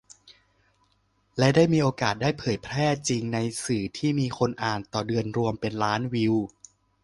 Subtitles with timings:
[1.37, 6.33] และมีโอกาสได้เผยแพร่จริงในสื่อที่มีคนอ่านต่อเดือนรวมเป็นล้านวิว